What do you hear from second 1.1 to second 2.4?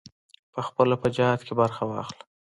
جهاد کې برخه واخله.